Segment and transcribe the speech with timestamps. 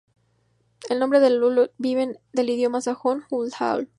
[0.89, 3.87] El nombre de Ludlow vino del idioma sajón "Hlud-Hlaw".